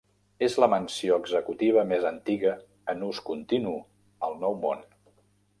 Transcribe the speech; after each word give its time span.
És 0.45 0.53
la 0.61 0.69
mansió 0.73 1.19
executiva 1.23 1.83
més 1.91 2.09
antiga 2.11 2.55
en 2.95 3.07
ús 3.11 3.23
continu 3.31 3.77
al 4.31 4.37
Nou 4.47 4.61
Món. 4.65 4.87